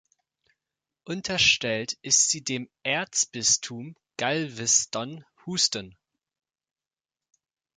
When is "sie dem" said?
2.31-2.67